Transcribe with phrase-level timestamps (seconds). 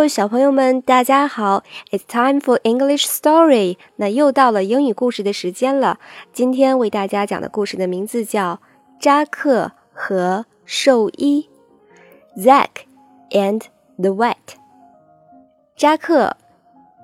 [0.00, 3.76] Hello，小朋友们，大家好！It's time for English story。
[3.96, 5.98] 那又到了英语故事的时间了。
[6.32, 8.54] 今天为大家讲的故事的名字叫
[8.98, 11.50] 《扎克和兽医》
[12.42, 12.86] （Zack
[13.32, 13.64] and
[13.98, 14.36] the Vet）。
[15.76, 16.38] 扎克，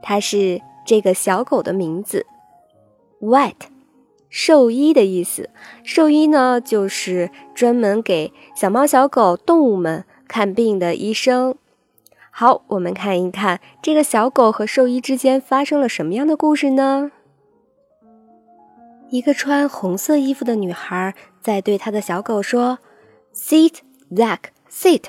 [0.02, 2.24] 它是这个小狗的名字。
[3.20, 3.56] Vet，
[4.30, 5.50] 兽医的意思。
[5.84, 11.56] 兽医呢，就是专门给小猫、小狗、动物们看病的医生。
[12.38, 17.10] 好，我们看一看这个小狗和兽医之间发生了什么样的故事呢？
[19.08, 22.78] 一个穿红色衣服的女孩在对她的小狗说
[23.34, 23.76] ：“Sit,
[24.10, 25.04] Zack, sit。”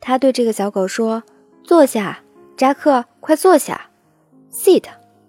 [0.00, 1.24] 她对这个小狗说
[1.66, 2.20] ：“坐下，
[2.56, 3.90] 扎克，快坐下。
[4.52, 4.84] ”“Sit”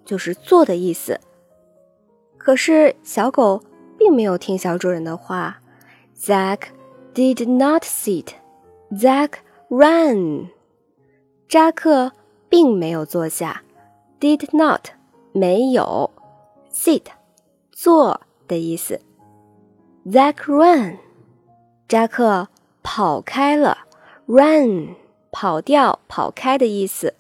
[0.05, 1.19] 就是坐的意思。
[2.38, 3.63] 可是小狗
[3.97, 5.59] 并没有听小主人的话。
[6.16, 6.66] Zack
[7.16, 8.35] did not sit.
[8.91, 9.39] Zack.
[9.73, 10.50] Run，
[11.47, 12.11] 扎克
[12.50, 13.64] 并没有坐下
[14.19, 14.89] ，did not
[15.31, 16.11] 没有
[16.69, 17.03] ，sit
[17.72, 18.99] 坐的意思。
[20.05, 20.97] Zack run，
[21.88, 22.49] 扎克
[22.83, 23.77] 跑开了
[24.25, 24.89] ，run
[25.31, 27.14] 跑掉、跑开的意思。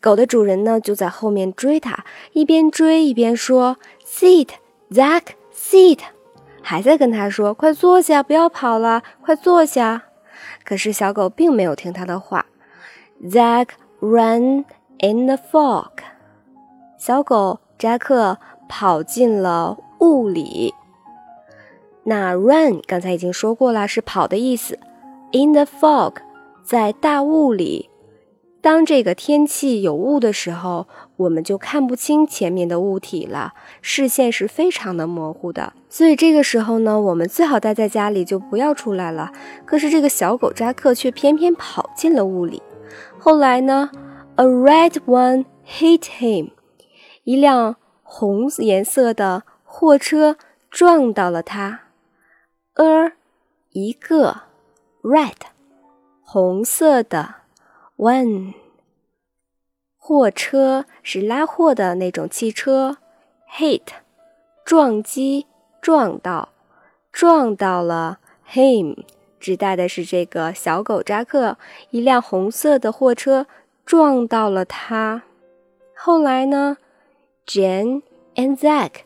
[0.00, 5.98] 狗的主人呢就在后面追它，一边追一边说：“Sit，Zack，sit。”
[6.64, 10.04] 还在跟他说：“快坐下，不要跑了，快坐下。”
[10.64, 12.46] 可是小狗并没有听他的话。
[13.24, 13.68] Zack
[14.00, 14.64] ran
[14.98, 15.90] in the fog。
[16.98, 20.74] 小狗扎克跑进了雾里。
[22.04, 24.78] 那 run 刚才已经说过了，是跑的意思。
[25.32, 26.16] In the fog，
[26.62, 27.90] 在大雾里。
[28.64, 35.74] 当这个天气有雾的时候，我们就看不清前面的物体了，视线是非常的模糊的。
[35.90, 39.30] 所以这个时候呢，我们最好待在家里，就不要出来了。
[39.66, 42.62] 可是这个小狗扎克却偏偏跑进了雾里。
[43.18, 43.90] 后来呢
[44.36, 46.48] ，a red one hit him，
[47.24, 50.38] 一辆红颜色的货车
[50.70, 51.80] 撞到了他。
[52.76, 53.12] a
[53.72, 54.44] 一个
[55.02, 55.34] red
[56.22, 57.43] 红色的。
[57.96, 58.54] One，
[59.96, 62.98] 货车是拉货的那种汽车。
[63.56, 63.82] Hit，
[64.64, 65.46] 撞击，
[65.80, 66.48] 撞到，
[67.12, 68.18] 撞到了。
[68.50, 69.04] Him，
[69.38, 71.56] 指代的是这个小狗扎克。
[71.90, 73.46] 一辆红色的货车
[73.86, 75.22] 撞到了他。
[75.94, 76.78] 后来呢
[77.46, 78.02] ？Jane
[78.34, 79.04] and Zack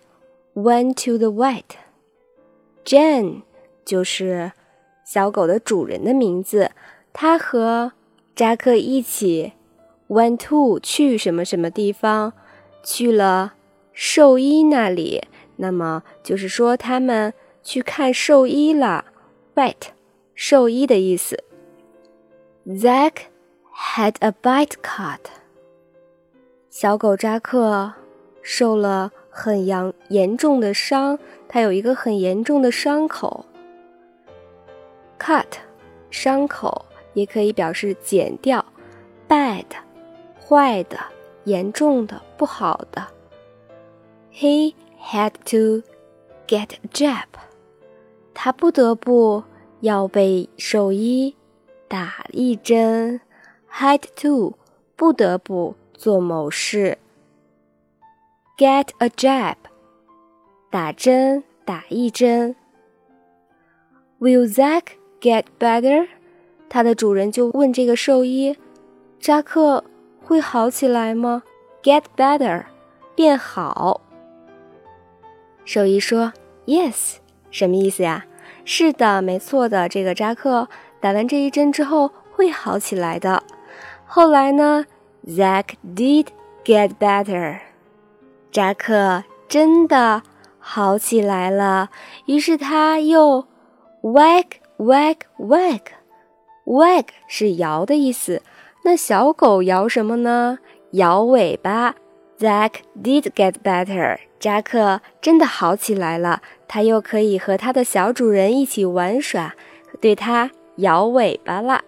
[0.54, 1.65] went to the vet。
[2.84, 3.43] Jane
[3.84, 4.53] 就是
[5.04, 6.72] 小狗的主人的名字。
[7.12, 7.93] 他和
[8.38, 9.54] 扎克一起
[10.06, 12.34] went to 去什么什么地方，
[12.84, 13.54] 去了
[13.93, 15.25] 兽医那里。
[15.56, 17.34] 那么就是说他们
[17.65, 19.06] 去看兽医了
[19.56, 19.88] Bite，
[20.37, 21.43] 兽医的意思。
[22.65, 23.15] Zack
[23.75, 25.19] had a bite cut。
[26.71, 27.93] 小狗扎克
[28.41, 33.47] 受了很严严重的伤，他有一个很严重的伤口。
[35.19, 35.44] cut
[36.09, 36.84] 伤口。
[37.18, 38.66] 也可以表示剪掉，
[39.28, 39.66] bad，
[40.40, 40.97] 坏的、
[41.44, 43.08] 严重的、不好的。
[44.31, 45.84] He had to
[46.47, 47.28] get a jab，
[48.34, 49.44] 他不得不
[49.81, 51.36] 要被兽医
[51.88, 53.22] 打一针。
[53.72, 54.53] Had to，
[54.96, 57.00] 不得不做某事。
[58.56, 59.56] Get a jab，
[60.69, 62.56] 打针，打一针。
[64.19, 64.84] Will Zack
[65.19, 66.08] get better？
[66.69, 68.56] 它的主人就问这个兽医
[69.19, 69.84] ：“扎克
[70.23, 71.43] 会好起来吗
[71.83, 72.65] ？”“Get better，
[73.15, 74.03] 变好。”
[75.65, 76.33] 兽医说
[76.67, 77.17] ：“Yes，
[77.51, 78.27] 什么意思呀
[78.65, 79.89] ？”“是的，没错的。
[79.89, 80.69] 这个扎克
[81.01, 83.43] 打完这一针之后会好起来的。”
[84.07, 84.87] 后来呢
[85.27, 86.27] ？Zack did
[86.65, 87.61] get better，
[88.51, 90.23] 扎克真的
[90.59, 91.91] 好起来了。
[92.27, 93.47] 于是他又
[94.03, 94.47] wag
[94.78, 95.81] wag wag。
[96.68, 98.42] Wag 是摇的意思，
[98.84, 100.59] 那小狗摇什么呢？
[100.91, 101.94] 摇尾巴。
[102.38, 109.54] Zack did get better，扎克真的好起来了，他又可以和他的小主人一起玩耍，
[109.98, 111.82] 对他摇尾巴了。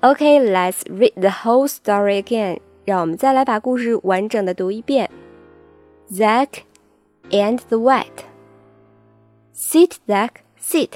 [0.00, 2.60] OK，let's read the whole story again。
[2.84, 5.10] 让我们再来把故事完整的读一遍。
[6.12, 6.48] Zack
[7.30, 8.04] and the Vet。
[9.54, 10.30] Sit, Zack,
[10.60, 10.90] sit.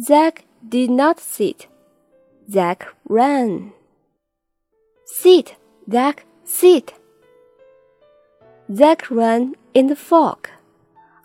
[0.00, 1.68] Zack did not sit.
[2.50, 3.72] Zack ran.
[5.04, 5.54] Sit,
[5.90, 6.94] Zack, sit.
[8.74, 10.48] Zack ran in the fog.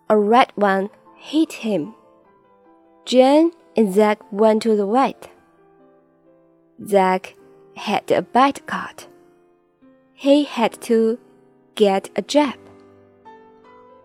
[0.07, 1.95] A red one hit him.
[3.05, 5.31] Jane and Zack went to the vet.
[6.85, 7.35] Zack
[7.75, 9.07] had a bad cut.
[10.13, 11.17] He had to
[11.73, 12.59] get a jab.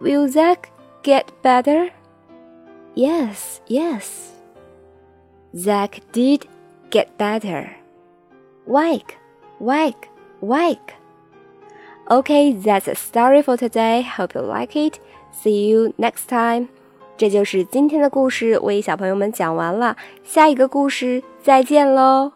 [0.01, 0.71] Will Zack
[1.03, 1.91] get better?
[2.95, 4.34] Yes, yes.
[5.56, 6.42] Zack did
[6.90, 7.70] get better.
[8.66, 9.18] Wake,
[9.60, 10.10] wake,
[10.42, 10.96] wake.
[12.08, 14.02] Okay, that's a story for today.
[14.04, 15.00] Hope you like it.
[15.32, 16.68] See you next time.
[17.18, 19.98] 这就是今天的故事，为小朋友们讲完了。
[20.24, 22.32] 下一个故事再见喽。